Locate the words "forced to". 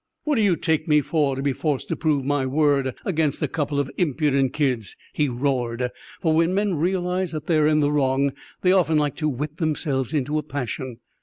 1.53-1.95